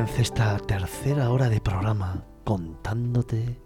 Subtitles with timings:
[0.00, 3.60] Comience esta tercera hora de programa contándote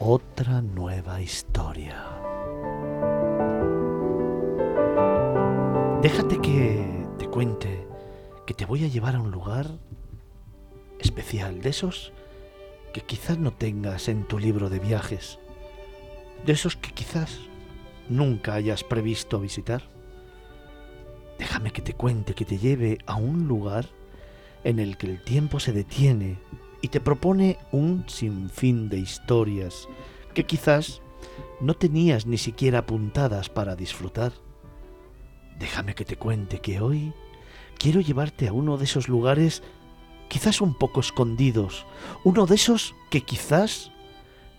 [0.00, 2.02] otra nueva historia.
[6.00, 7.86] Déjate que te cuente
[8.46, 9.66] que te voy a llevar a un lugar
[10.98, 12.14] especial, de esos
[12.94, 15.38] que quizás no tengas en tu libro de viajes,
[16.46, 17.38] de esos que quizás
[18.08, 19.82] nunca hayas previsto visitar.
[21.38, 23.84] Déjame que te cuente, que te lleve a un lugar
[24.64, 26.38] en el que el tiempo se detiene
[26.80, 29.88] y te propone un sinfín de historias
[30.34, 31.00] que quizás
[31.60, 34.32] no tenías ni siquiera apuntadas para disfrutar.
[35.58, 37.12] Déjame que te cuente que hoy
[37.78, 39.62] quiero llevarte a uno de esos lugares
[40.28, 41.86] quizás un poco escondidos,
[42.24, 43.92] uno de esos que quizás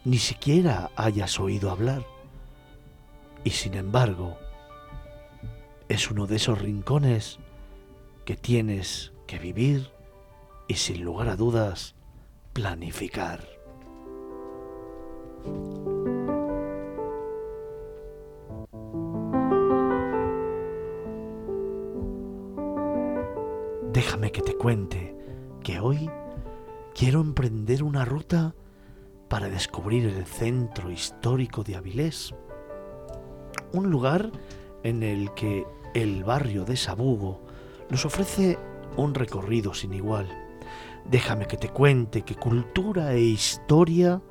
[0.03, 2.05] ni siquiera hayas oído hablar.
[3.43, 4.37] Y sin embargo,
[5.89, 7.39] es uno de esos rincones
[8.23, 9.94] que tienes que vivir
[10.67, 11.95] y sin lugar a dudas
[12.53, 13.55] planificar.
[23.91, 25.16] Déjame que te cuente
[25.63, 26.09] que hoy
[26.93, 28.53] quiero emprender una ruta
[29.30, 32.33] para descubrir el centro histórico de Avilés,
[33.73, 34.31] un lugar
[34.83, 37.41] en el que el barrio de Sabugo
[37.89, 38.59] nos ofrece
[38.97, 40.44] un recorrido sin igual.
[41.09, 44.21] Déjame que te cuente que cultura e historia,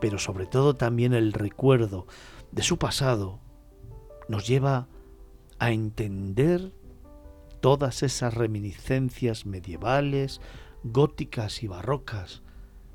[0.00, 2.06] pero sobre todo también el recuerdo
[2.52, 3.40] de su pasado,
[4.28, 4.88] nos lleva
[5.58, 6.72] a entender
[7.60, 10.40] todas esas reminiscencias medievales,
[10.82, 12.42] góticas y barrocas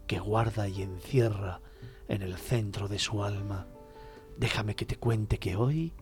[0.06, 1.62] que guarda y encierra
[2.08, 3.68] en el centro de su alma.
[4.38, 5.94] Déjame que te cuente que hoy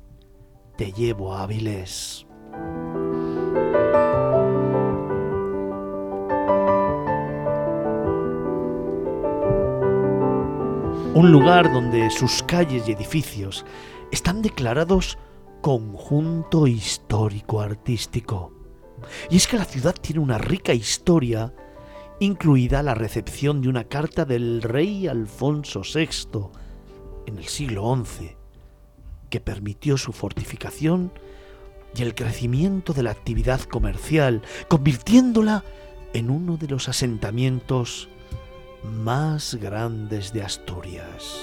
[0.78, 2.28] te llevo a Avilés.
[11.17, 13.66] Un lugar donde sus calles y edificios
[14.11, 15.17] están declarados
[15.61, 18.53] conjunto histórico artístico.
[19.31, 21.55] Y es que la ciudad tiene una rica historia,
[22.19, 26.51] incluida la recepción de una carta del rey Alfonso VI
[27.25, 28.38] en el siglo XI,
[29.31, 31.11] que permitió su fortificación
[31.95, 35.63] y el crecimiento de la actividad comercial, convirtiéndola
[36.13, 38.07] en uno de los asentamientos
[38.87, 41.37] más grandes de Asturias.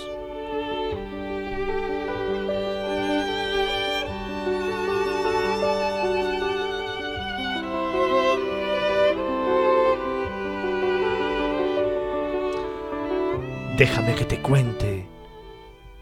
[13.76, 15.08] Déjame que te cuente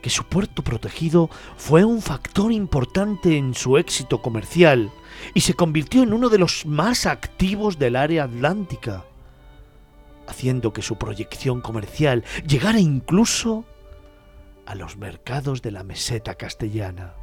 [0.03, 4.91] que su puerto protegido fue un factor importante en su éxito comercial
[5.33, 9.05] y se convirtió en uno de los más activos del área atlántica
[10.33, 13.65] haciendo que su proyección comercial llegara incluso
[14.67, 17.15] a los mercados de la meseta castellana.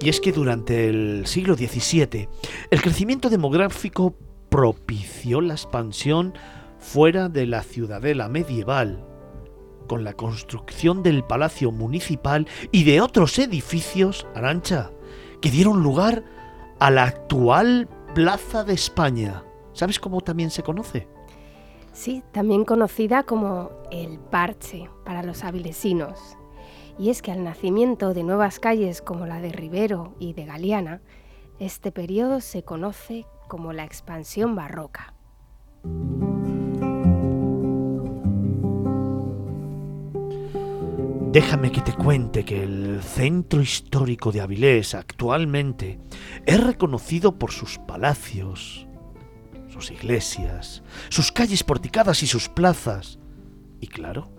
[0.00, 2.28] Y es que durante el siglo XVII
[2.70, 4.14] el crecimiento demográfico
[4.48, 6.34] propició la expansión
[6.78, 9.04] fuera de la ciudadela medieval,
[9.88, 14.92] con la construcción del Palacio Municipal y de otros edificios, Arancha,
[15.40, 16.24] que dieron lugar
[16.78, 19.42] a la actual Plaza de España.
[19.72, 21.08] ¿Sabes cómo también se conoce?
[21.92, 26.36] Sí, también conocida como el Parche para los avilesinos.
[26.98, 31.00] Y es que al nacimiento de nuevas calles como la de Rivero y de Galeana,
[31.58, 35.14] este periodo se conoce como la expansión barroca.
[41.40, 46.00] Déjame que te cuente que el centro histórico de Avilés actualmente
[46.44, 48.88] es reconocido por sus palacios,
[49.68, 53.20] sus iglesias, sus calles porticadas y sus plazas,
[53.80, 54.32] y claro,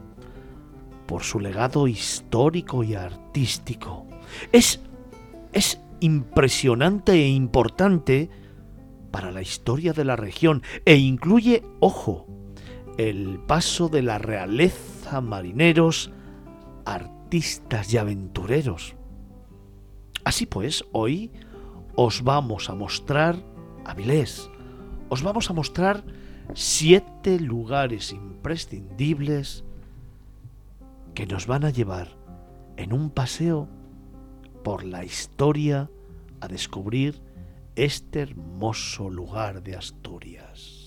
[1.06, 4.06] por su legado histórico y artístico.
[4.52, 4.82] Es,
[5.54, 8.30] es impresionante e importante
[9.10, 12.28] para la historia de la región e incluye, ojo,
[12.98, 16.12] el paso de la realeza marineros
[16.86, 18.96] artistas y aventureros.
[20.24, 21.32] Así pues, hoy
[21.96, 23.38] os vamos a mostrar
[23.86, 24.50] Avilés,
[25.10, 26.04] os vamos a mostrar
[26.54, 29.64] siete lugares imprescindibles
[31.14, 32.18] que nos van a llevar
[32.78, 33.68] en un paseo
[34.64, 35.90] por la historia
[36.42, 37.22] a descubrir
[37.76, 40.79] este hermoso lugar de Asturias.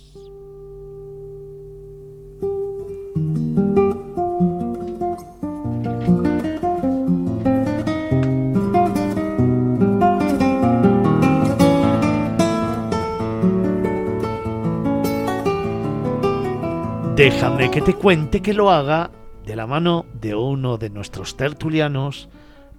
[17.22, 19.12] Déjame que te cuente que lo haga
[19.46, 22.28] de la mano de uno de nuestros tertulianos,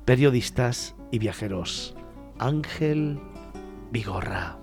[0.03, 1.95] periodistas y viajeros,
[2.39, 3.21] Ángel
[3.89, 4.57] Vigorra.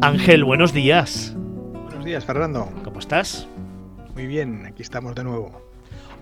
[0.00, 1.34] Ángel, buenos días.
[1.86, 2.68] Buenos días, Fernando.
[2.84, 3.48] ¿Cómo estás?
[4.14, 5.60] Muy bien, aquí estamos de nuevo.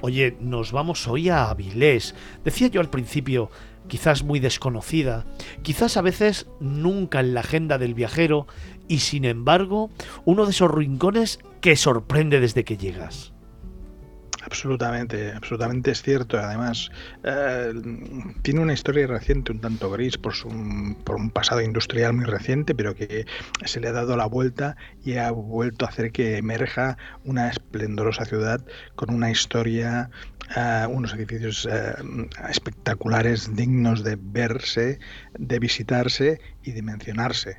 [0.00, 2.14] Oye, nos vamos hoy a Avilés.
[2.42, 3.50] Decía yo al principio
[3.88, 5.24] quizás muy desconocida,
[5.62, 8.46] quizás a veces nunca en la agenda del viajero
[8.88, 9.90] y sin embargo
[10.24, 13.34] uno de esos rincones que sorprende desde que llegas.
[14.44, 16.38] Absolutamente, absolutamente es cierto.
[16.38, 16.90] Además,
[17.22, 17.72] eh,
[18.42, 20.48] tiene una historia reciente, un tanto gris, por, su,
[21.02, 23.24] por un pasado industrial muy reciente, pero que
[23.64, 28.26] se le ha dado la vuelta y ha vuelto a hacer que emerja una esplendorosa
[28.26, 28.64] ciudad
[28.96, 30.10] con una historia,
[30.56, 31.94] eh, unos edificios eh,
[32.48, 34.98] espectaculares, dignos de verse,
[35.38, 37.56] de visitarse y de mencionarse.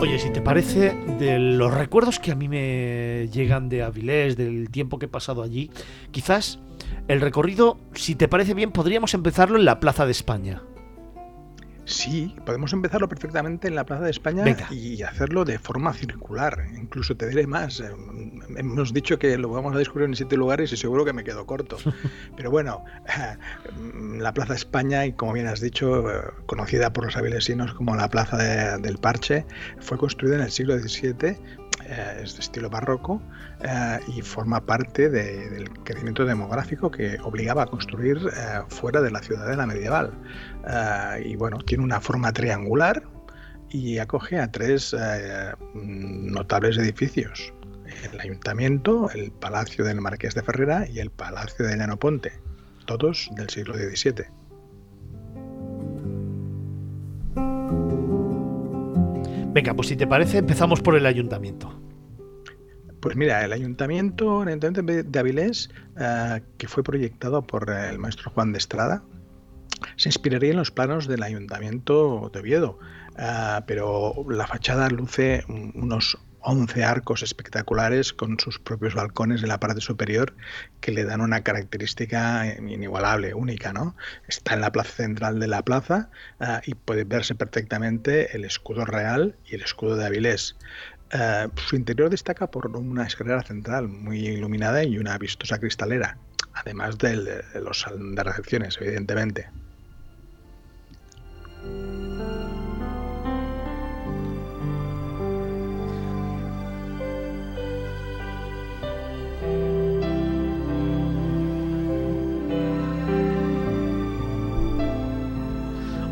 [0.00, 4.68] Oye, si te parece, de los recuerdos que a mí me llegan de Avilés, del
[4.70, 5.70] tiempo que he pasado allí,
[6.10, 6.58] quizás
[7.08, 10.62] el recorrido, si te parece bien, podríamos empezarlo en la Plaza de España.
[11.86, 16.66] Sí, podemos empezarlo perfectamente en la Plaza de España y hacerlo de forma circular.
[16.76, 17.78] Incluso te diré más.
[17.78, 17.90] Eh,
[18.56, 21.46] hemos dicho que lo vamos a descubrir en siete lugares y seguro que me quedo
[21.46, 21.76] corto.
[22.36, 22.84] Pero bueno,
[24.18, 27.94] la Plaza de España, y como bien has dicho, eh, conocida por los avilesinos como
[27.94, 28.36] la Plaza
[28.78, 29.46] del Parche,
[29.78, 31.38] fue construida en el siglo XVII
[31.88, 33.22] eh, es de estilo barroco
[34.08, 38.18] y forma parte del crecimiento demográfico que obligaba a construir
[38.68, 40.12] fuera de la ciudadela medieval.
[41.24, 43.02] y bueno, tiene una forma triangular
[43.70, 47.52] y acoge a tres eh, notables edificios.
[48.12, 52.32] El ayuntamiento, el Palacio del Marqués de Ferrera y el Palacio de Llano Ponte,
[52.86, 54.26] todos del siglo XVII.
[59.74, 61.80] Pues si te parece, empezamos por el ayuntamiento.
[63.00, 68.52] Pues mira, el ayuntamiento, el de Avilés, eh, que fue proyectado por el maestro Juan
[68.52, 69.04] de Estrada,
[69.96, 72.78] se inspiraría en los planos del ayuntamiento de Oviedo,
[73.18, 76.18] ah, pero la fachada luce unos
[76.48, 80.32] 11 arcos espectaculares con sus propios balcones en la parte superior
[80.80, 83.96] que le dan una característica inigualable, única, ¿no?
[84.28, 86.08] Está en la plaza central de la plaza
[86.38, 90.54] ah, y puede verse perfectamente el escudo real y el escudo de Avilés.
[91.12, 96.16] Ah, su interior destaca por una escalera central muy iluminada y una vistosa cristalera,
[96.54, 99.48] además de los de recepciones, evidentemente.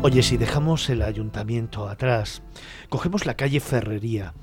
[0.07, 2.43] Oye, si dejamos el ayuntamiento atrás,
[2.89, 4.35] cogemos la calle Ferrería.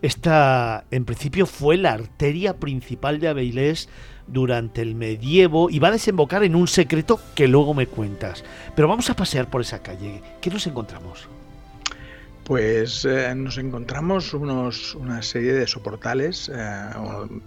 [0.00, 3.88] Esta, en principio, fue la arteria principal de Avilés
[4.28, 8.44] durante el medievo y va a desembocar en un secreto que luego me cuentas.
[8.76, 10.22] Pero vamos a pasear por esa calle.
[10.40, 11.28] ¿Qué nos encontramos?
[12.48, 16.90] Pues eh, nos encontramos unos, una serie de soportales eh,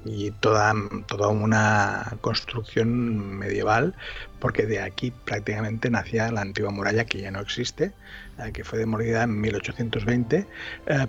[0.06, 0.76] y toda,
[1.08, 3.96] toda una construcción medieval,
[4.40, 7.94] porque de aquí prácticamente nacía la antigua muralla que ya no existe,
[8.54, 10.48] que fue demolida en 1820,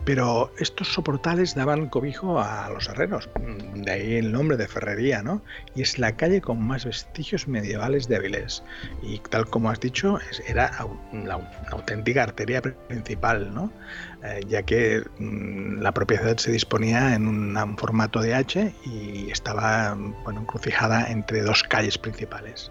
[0.05, 3.29] pero estos soportales daban cobijo a los herreros,
[3.75, 5.43] de ahí el nombre de Ferrería, ¿no?
[5.75, 8.62] Y es la calle con más vestigios medievales de Avilés.
[9.03, 10.71] Y tal como has dicho, era
[11.12, 13.73] la, auténtica arteria principal, ¿no?
[14.25, 19.95] Eh, ya que mm, la propiedad se disponía en un, formato de H y estaba
[20.25, 22.71] bueno, encrucijada entre dos calles principales.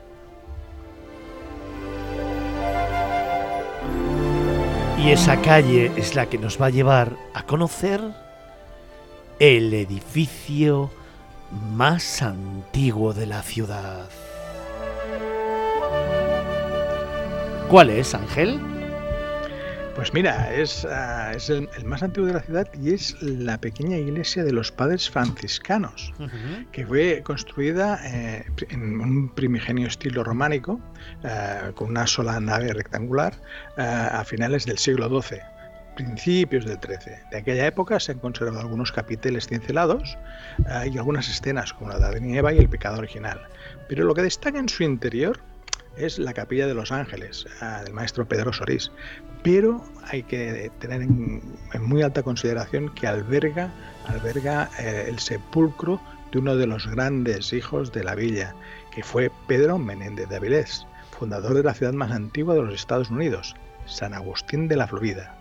[5.03, 8.01] Y esa calle es la que nos va a llevar a conocer
[9.39, 10.91] el edificio
[11.73, 14.07] más antiguo de la ciudad.
[17.67, 18.80] ¿Cuál es, Ángel?
[19.95, 20.87] Pues mira, es,
[21.35, 25.09] es el, más antiguo de la ciudad y es la pequeña iglesia de los padres
[25.09, 26.13] franciscanos,
[26.71, 30.79] que fue construida eh, en un primigenio estilo románico,
[31.23, 33.33] eh, con una sola nave rectangular,
[33.77, 35.39] eh, a finales del siglo XII
[35.95, 37.17] principios del XIII.
[37.29, 40.17] De aquella época se han conservado algunos capiteles cincelados
[40.89, 43.41] y algunas escenas como la de Adán y Eva y el pecado original.
[43.89, 45.41] Pero lo que destaca en su interior
[45.95, 48.91] es la capilla de los ángeles, ah, del maestro Pedro Sorís.
[49.43, 51.41] Pero hay que tener en,
[51.79, 53.73] muy alta consideración que alberga,
[54.07, 58.55] alberga eh, el sepulcro de uno de los grandes hijos de la villa,
[58.91, 60.85] que fue Pedro Menéndez de Avilés,
[61.17, 63.55] fundador de la ciudad más antigua de los Estados Unidos,
[63.85, 65.40] San Agustín de la Florida.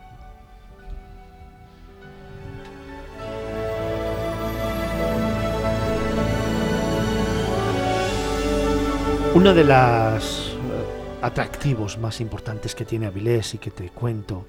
[9.41, 14.45] Uno de los eh, atractivos más importantes que tiene Avilés y que te cuento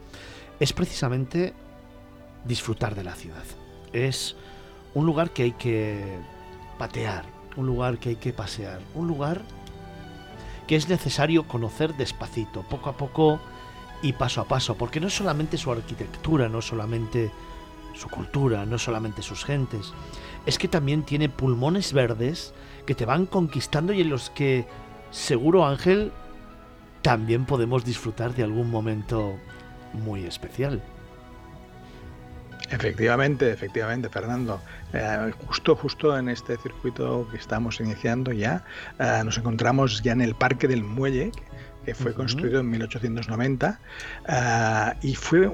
[0.59, 1.53] es precisamente
[2.43, 3.45] disfrutar de la ciudad.
[3.93, 4.35] Es
[4.93, 6.03] un lugar que hay que
[6.77, 7.23] patear,
[7.55, 9.43] un lugar que hay que pasear, un lugar
[10.67, 13.39] que es necesario conocer despacito, poco a poco
[14.01, 17.31] y paso a paso, porque no es solamente su arquitectura, no solamente
[17.93, 19.93] su cultura, no solamente sus gentes,
[20.45, 22.53] es que también tiene pulmones verdes
[22.85, 24.65] que te van conquistando y en los que,
[25.11, 26.11] seguro Ángel,
[27.01, 29.35] también podemos disfrutar de algún momento
[29.93, 30.81] muy especial.
[32.69, 34.61] Efectivamente, efectivamente, Fernando.
[34.93, 38.63] Eh, justo, justo en este circuito que estamos iniciando ya,
[38.97, 41.31] eh, nos encontramos ya en el Parque del Muelle,
[41.85, 43.79] que fue construido en 1890
[44.27, 45.49] eh, y fue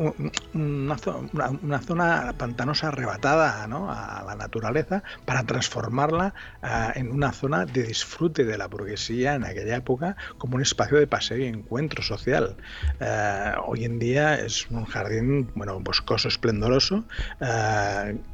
[0.54, 8.44] una, zona pantanosa arrebatada a la naturaleza para transformarla eh, en una zona de disfrute
[8.44, 12.58] de la burguesía en aquella época como un espacio de paseo y encuentro social.
[13.00, 17.06] Eh, hoy en día es un jardín bueno, boscoso, esplendoroso,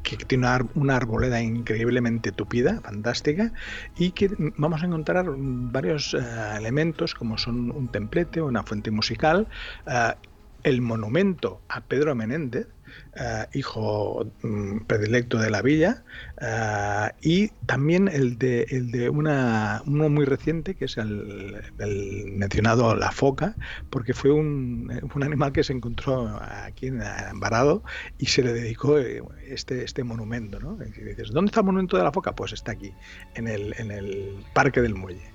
[0.04, 3.52] que tiene una, una arboleda increíblemente tupida, fantástica,
[3.98, 6.16] y que vamos a encontrar varios
[6.58, 9.48] elementos como son un templete, una fuente musical,
[9.88, 10.14] eh,
[10.64, 12.68] el monumento a Pedro Menéndez,
[13.16, 16.04] eh, hijo mm, predilecto de la villa,
[16.40, 21.62] eh, y también el de, el de una, uno muy reciente, que es el,
[22.38, 23.56] mencionado la foca,
[23.90, 27.02] porque fue un, un, animal que se encontró aquí en
[27.40, 27.84] Varado
[28.18, 30.60] y se le dedicó este, este monumento.
[30.60, 30.78] ¿no?
[30.78, 32.34] dices, ¿dónde está el monumento de la foca?
[32.34, 32.94] Pues está aquí,
[33.36, 35.33] en el, en el Parque del Muelle.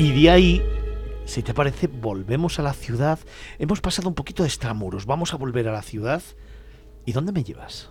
[0.00, 0.62] Y de ahí,
[1.26, 3.18] si te parece, volvemos a la ciudad.
[3.58, 6.22] Hemos pasado un poquito de extramuros, vamos a volver a la ciudad.
[7.04, 7.90] ¿Y dónde me llevas?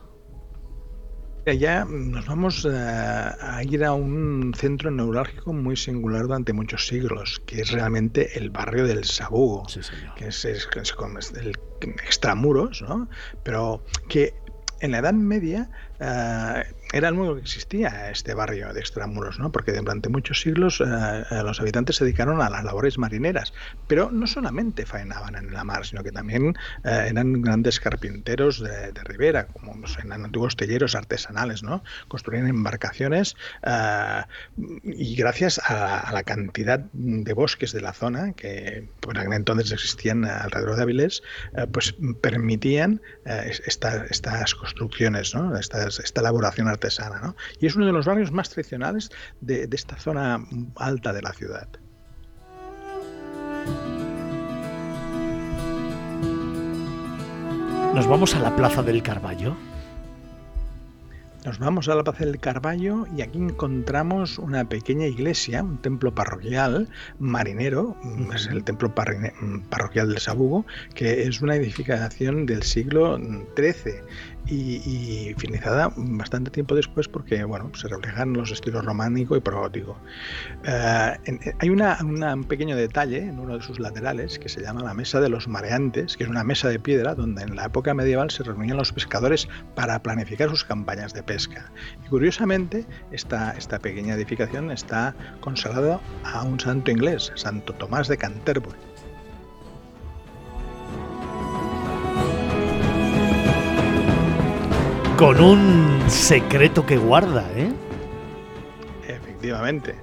[1.46, 7.44] Ya nos vamos eh, a ir a un centro neurálgico muy singular durante muchos siglos,
[7.46, 9.68] que es realmente el barrio del Sabugo,
[10.16, 10.68] que es, es,
[11.40, 11.54] el
[12.04, 13.08] extramuros, ¿no?
[13.44, 14.34] pero que
[14.80, 19.52] en la Edad Media eh, era el único que existía este barrio de extramuros, ¿no?
[19.52, 23.54] porque durante muchos siglos eh, los habitantes se dedicaron a las labores marineras,
[23.88, 29.48] pero no solamente faenaban en la mar, sino que también eran grandes carpinteros de, ribera,
[29.48, 31.84] como en antiguos talleros artesanales, ¿no?
[32.08, 33.36] construían embarcaciones
[34.84, 40.26] y gracias a, la cantidad de bosques de la zona, que por aquel entonces existían
[40.26, 41.24] alrededor de Avilés,
[41.72, 45.56] pues permitían estas construcciones, ¿no?
[45.90, 47.20] Estas esta elaboración artesana.
[47.20, 47.36] ¿no?
[47.60, 49.10] Y es uno de los barrios más tradicionales
[49.42, 50.40] de, de esta zona
[50.76, 51.68] alta de la ciudad.
[57.94, 59.58] Nos vamos a la Plaza del Carballo.
[61.44, 66.14] Nos vamos a la Plaza del Carballo y aquí encontramos una pequeña iglesia, un templo
[66.14, 67.98] parroquial marinero,
[68.34, 74.02] es el templo parroquial del Sabugo, que es una edificación del siglo XIII
[74.48, 79.98] y, finalizada bastante tiempo después porque bueno, se reflejan los estilos románico y progótico.
[80.66, 81.18] Eh,
[81.60, 85.20] hay una, un pequeño detalle en uno de sus laterales que se llama la Mesa
[85.20, 88.44] de los Mareantes, que es una mesa de piedra donde en la época medieval se
[88.44, 91.72] reunían los pescadores para planificar sus campañas de pesca.
[92.06, 98.18] Y curiosamente, esta, esta pequeña edificación está consagrada a un santo inglés, Santo Tomás de
[98.18, 98.89] Canterbury
[105.20, 107.70] con un secreto que guarda, ¿eh?
[109.06, 109.94] Efectivamente,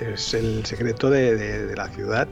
[0.00, 2.26] es el secreto de, la ciudad,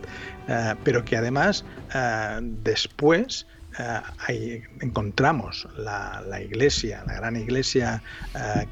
[0.49, 3.47] eh, pero que además eh, después
[4.29, 8.03] eh, encontramos la, iglesia, la gran iglesia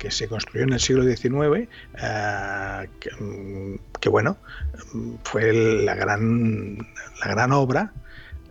[0.00, 1.68] que se construyó en el siglo XIX,
[4.00, 4.38] que, bueno,
[5.22, 5.52] fue
[5.84, 6.78] la gran,
[7.20, 7.92] la gran obra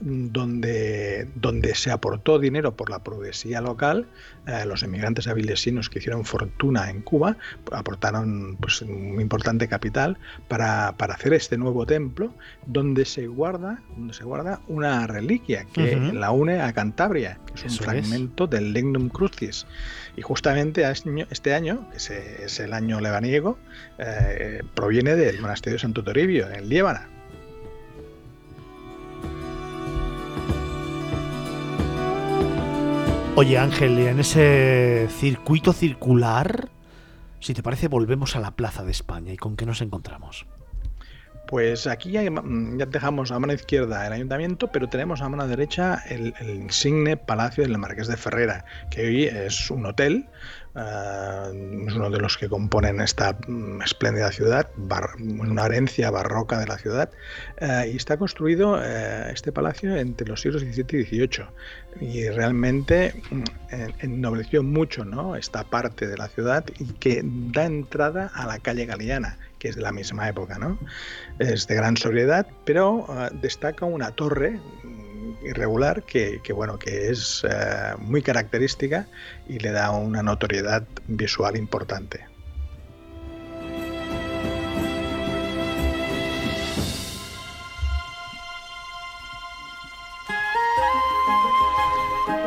[0.02, 4.08] donde, donde se aportó dinero por la progresía local.
[4.48, 7.38] Eh, los emigrantes avilesinos que hicieron fortuna en Cuba
[7.72, 12.34] aportaron pues, un importante capital para, hacer este nuevo templo,
[12.66, 17.80] donde se guarda, donde se guarda una reliquia que la une a Cantabria, que es
[17.80, 19.66] un fragmento del Lignum Crucis.
[20.16, 20.90] Y justamente
[21.30, 23.58] este año, que es el año lebaniego,
[23.98, 27.19] eh, proviene del monasterio de Santo Toribio, en Líbana.
[33.42, 36.68] Oye Ángel, en ese circuito circular,
[37.40, 40.46] si te parece, volvemos a la Plaza de España y con qué nos encontramos.
[41.50, 46.36] Pues aquí ya, dejamos a mano izquierda el ayuntamiento, pero tenemos a mano derecha el,
[46.40, 50.28] el, insigne Palacio del Marqués de Ferrera, que hoy es un hotel
[50.76, 54.70] eh, es uno de los que componen esta mm, espléndida ciudad,
[55.20, 57.10] una herencia barroca de la ciudad,
[57.58, 61.46] eh, y está construido eh, este palacio entre los siglos XVII y XVIII,
[62.02, 63.44] y realmente mm,
[64.00, 65.36] ennobleció mucho ¿no?
[65.36, 69.76] esta parte de la ciudad y que da entrada a la calle Galeana, que es
[69.76, 70.58] de la misma época.
[70.58, 70.80] ¿no?
[71.38, 73.06] Es de gran sobriedad, pero
[73.42, 74.60] destaca una torre
[75.44, 79.08] irregular que, bueno, que es eh, muy característica
[79.48, 82.26] y le da una notoriedad visual importante.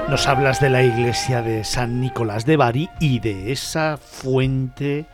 [0.09, 5.07] Nos hablas de la iglesia de San Nicolás de Bari y de esa fuente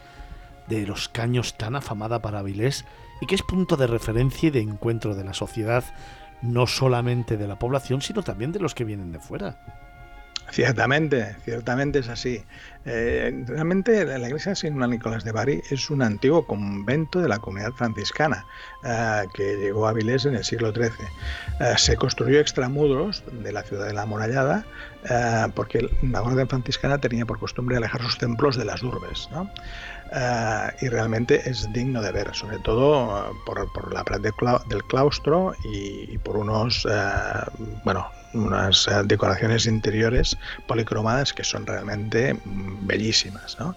[0.69, 2.85] de los caños tan afamada para Avilés
[3.21, 5.85] y que es punto de referencia y de encuentro de la sociedad
[6.43, 9.59] no solamente de la población, sino también de los que vienen de fuera.
[10.51, 12.43] Ciertamente, ciertamente es así.
[12.87, 17.39] Eh, realmente la iglesia de San Nicolás de Bari es un antiguo convento de la
[17.39, 18.47] comunidad franciscana
[18.83, 20.91] eh, que llegó a Avilés en el siglo XIII.
[21.61, 24.65] Eh, se construyó extramuros de la ciudad de la amurallada
[25.55, 29.29] porque la orden franciscana tenía por costumbre alejar sus templos de las urbes.
[30.81, 34.33] Y realmente es digno de ver, sobre todo por, la pared
[34.69, 36.87] del claustro y, por unos,
[37.85, 43.57] bueno, unas eh, decoraciones interiores policromadas que son realmente mm, bellísimas.
[43.59, 43.77] ¿no?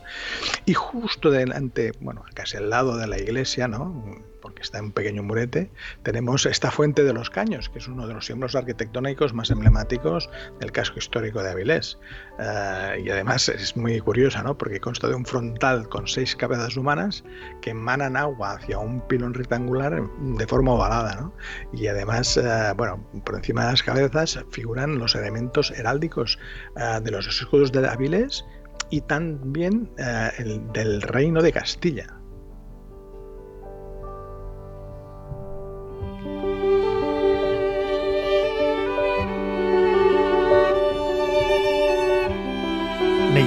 [0.66, 4.31] Y justo delante, bueno, casi al lado de la iglesia, ¿no?
[4.42, 5.72] Porque está en un pequeño murete,
[6.04, 10.30] tenemos esta fuente de los caños, que es uno de los símbolos arquitectónicos más emblemáticos
[10.60, 11.98] del casco histórico de Avilés.
[12.40, 14.58] Eh, y además es muy curiosa, ¿no?
[14.58, 17.24] porque consta de un frontal con seis cabezas humanas
[17.62, 21.32] que emanan agua hacia un pilón rectangular de forma ovalada.
[21.74, 26.40] Y además, eh, bueno, por encima de las cabezas figuran los elementos heráldicos
[26.76, 28.46] eh, de los escudos de Avilés
[28.90, 29.90] y también
[30.38, 32.21] el del reino de Castilla.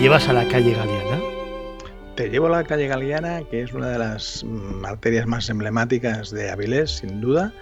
[0.04, 1.18] Llevas a la calle Galeana?
[2.14, 6.30] Te llevo a la calle Galeana, que es una de las mm, arterias más emblemáticas
[6.30, 7.54] de Avilés, sin duda,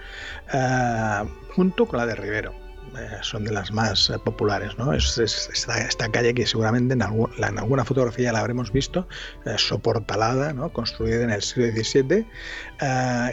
[0.53, 1.23] eh,
[1.55, 2.62] junto con la de Rivero.
[2.97, 4.77] Eh, son de las más eh, populares.
[4.77, 4.93] ¿no?
[4.93, 9.07] Es, esta, calle que seguramente en, alguna fotografía la habremos visto,
[9.45, 12.25] eh, soportalada, construida en el siglo XVII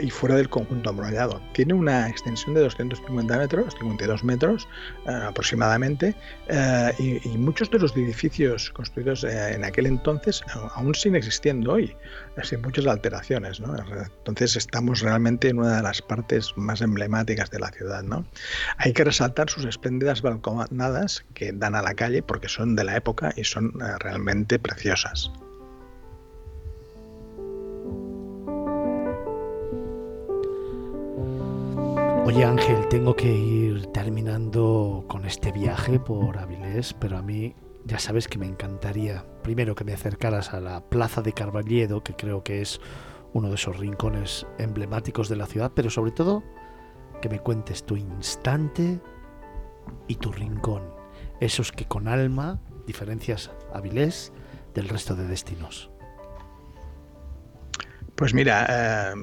[0.00, 1.40] y fuera del conjunto amurallado.
[1.52, 4.68] Tiene una extensión de 250 metros, 52 metros
[5.06, 6.14] aproximadamente,
[6.98, 10.42] y, y, muchos de los edificios construidos en aquel entonces
[10.74, 11.96] aún siguen existiendo hoy,
[12.44, 13.60] sin muchas alteraciones.
[13.60, 13.74] ¿no?
[13.76, 18.02] Entonces estamos realmente en una de las partes más emblemáticas de la ciudad.
[18.02, 18.24] ¿no?
[18.78, 22.96] Hay que resaltar sus espléndidas balconadas que dan a la calle porque son de la
[22.96, 25.30] época y son eh, realmente preciosas.
[32.24, 37.98] Oye Ángel, tengo que ir terminando con este viaje por Avilés, pero a mí ya
[37.98, 42.42] sabes que me encantaría primero que me acercaras a la Plaza de Carballedo, que creo
[42.42, 42.80] que es
[43.32, 46.42] uno de esos rincones emblemáticos de la ciudad, pero sobre todo
[47.22, 49.00] que me cuentes tu instante
[50.08, 50.82] y tu rincón,
[51.40, 54.32] esos que con alma diferencias Avilés
[54.74, 55.90] del resto de destinos.
[58.16, 59.14] Pues mira, eh,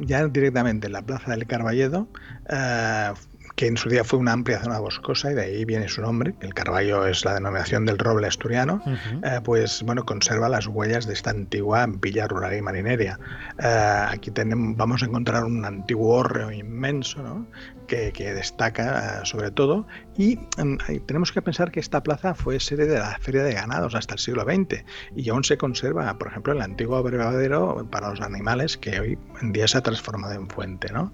[0.00, 2.08] ya directamente en la Plaza del Carballedo
[2.48, 3.12] eh,
[3.58, 6.32] que en su día fue una amplia zona boscosa y de ahí viene su nombre,
[6.42, 11.14] el Carballo es la denominación del roble asturiano, eh, pues bueno, conserva las huellas de
[11.14, 13.18] esta antigua villa rural y marineria.
[13.58, 17.48] aquí tenemos, vamos a encontrar un antiguo hórreo inmenso, ¿no?
[17.88, 19.86] que, destaca eh, sobre todo.
[20.16, 23.94] Y em, tenemos que pensar que esta plaza fue sede de la Feria de Ganados
[23.94, 24.84] hasta el siglo XX
[25.16, 29.52] y aún se conserva, por ejemplo, el antiguo abrevadero para los animales que hoy en
[29.52, 30.92] día se ha transformado en fuente.
[30.92, 31.12] ¿no?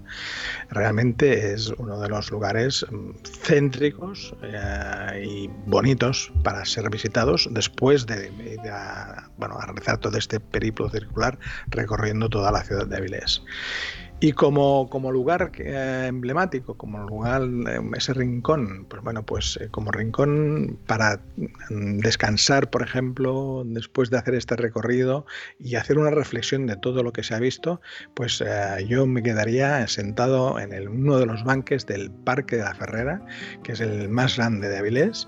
[0.69, 8.05] Realmente es uno de los lugares mm, céntricos eh, y bonitos para ser visitados después
[8.05, 8.29] de,
[9.37, 13.41] bueno, realizar todo este periplo circular recorriendo toda la ciudad de Avilés.
[14.25, 19.67] Y como, como lugar eh, emblemático, como lugar, eh, ese rincón, pues bueno, pues eh,
[19.69, 21.21] como rincón para
[21.69, 25.27] mm, descansar, por ejemplo, después de hacer este recorrido
[25.59, 27.81] y hacer una reflexión de todo lo que se ha visto,
[28.15, 28.43] pues
[28.87, 33.21] yo me quedaría sentado en el, uno de los banques del Parque de la Ferrera,
[33.61, 35.27] que es el más grande de Avilés,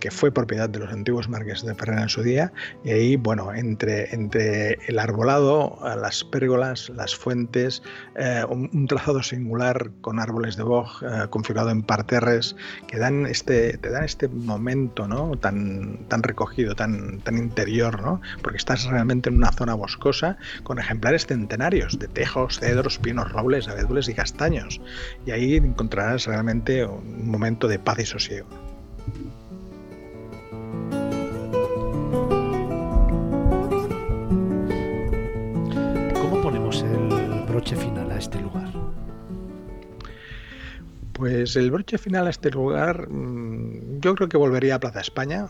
[0.00, 2.52] que fue propiedad de los antiguos marqueses de Ferrera en su día,
[2.84, 7.82] y ahí, bueno, entre, entre el arbolado, las pérgolas, las fuentes,
[8.16, 13.78] eh, un, trazado singular con árboles de boj eh, configurado en parterres que dan este,
[13.78, 15.36] te dan este momento ¿no?
[15.36, 18.20] tan, tan recogido, tan, tan interior, ¿no?
[18.42, 23.68] porque estás realmente en una zona boscosa con ejemplares centenarios de tejos, cedros, pinos, robles,
[23.68, 24.80] abedules y castaños.
[25.26, 28.48] Y ahí encontrarás realmente un momento de paz y sosiego.
[37.74, 38.70] Final a este lugar?
[41.12, 45.48] Pues el broche final a este lugar, mm, yo creo que volvería a Plaza España,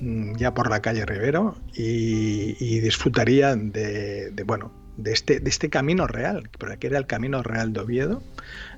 [0.00, 6.06] mm, ya por la calle Rivero, y, disfrutaría de, bueno, de este, de este camino
[6.06, 8.22] real, que era el camino real de Oviedo,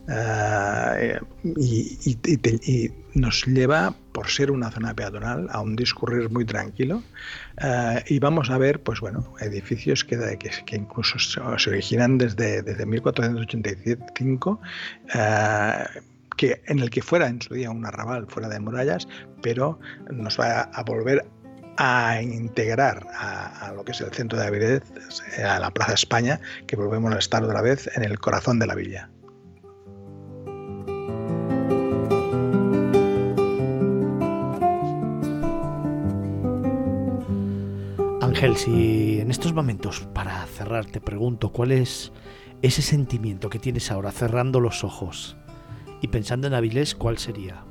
[0.09, 1.19] eh,
[1.57, 7.03] y, nos lleva, por ser una zona peatonal, a un discurrir muy tranquilo.
[7.61, 12.87] Eh, y vamos a ver, pues bueno, edificios que, que, incluso se originan desde, desde
[12.87, 14.61] 1485.
[15.15, 15.85] Eh,
[16.37, 19.07] que en el que fuera en su día un arrabal fuera de murallas,
[19.43, 19.79] pero
[20.11, 21.27] nos va a volver
[21.83, 24.83] a integrar a, lo que es el centro de Avilés,
[25.43, 28.75] a la Plaza España, que volvemos a estar otra vez en el corazón de la
[28.75, 29.09] villa.
[38.21, 42.13] Ángel, si en estos momentos, para cerrar, te pregunto, ¿cuál es
[42.61, 45.39] ese sentimiento que tienes ahora cerrando los ojos
[46.03, 47.65] y pensando en Avilés, cuál sería?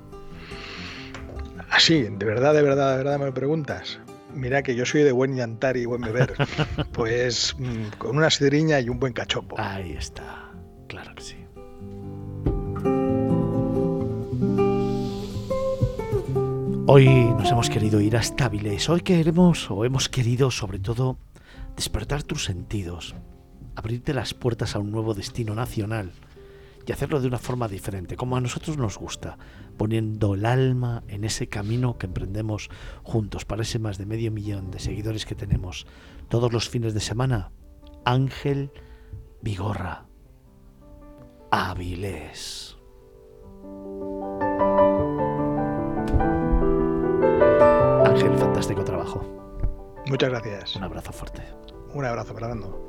[1.79, 3.99] Así, de verdad, de verdad, de verdad me lo preguntas.
[4.33, 6.33] Mira que yo soy de buen llantar y buen beber.
[6.91, 9.55] pues mm, con una sidriña y un buen cachopo.
[9.57, 10.51] Ahí está,
[10.89, 11.35] claro que sí.
[16.85, 18.89] Hoy nos hemos querido ir hasta Avilés.
[18.89, 21.17] Hoy queremos o hemos querido sobre todo
[21.77, 23.15] despertar tus sentidos,
[23.77, 26.11] abrirte las puertas a un nuevo destino nacional
[26.89, 29.37] y hacerlo de una forma diferente, como a nosotros nos gusta,
[29.77, 32.71] poniendo el alma en ese camino que emprendemos
[33.03, 35.85] juntos para ese más de medio millón de seguidores que tenemos
[36.29, 37.51] todos los fines de semana.
[38.05, 38.71] Ángel
[39.43, 40.07] Vigorra,
[41.51, 42.75] Avilés.
[48.03, 49.21] Ángel, fantástico trabajo.
[50.07, 50.75] Muchas gracias.
[50.75, 51.43] Un abrazo fuerte.
[51.93, 52.88] Un abrazo, Fernando.